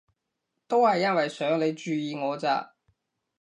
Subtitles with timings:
[0.67, 2.73] 都係因為想你注意我咋